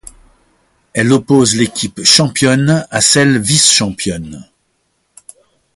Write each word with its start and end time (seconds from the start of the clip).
Elle 0.93 1.13
oppose 1.13 1.53
l'équipe 1.57 2.03
championne 2.03 2.87
à 2.89 3.01
celle 3.01 3.37
vice-championne. 3.37 4.49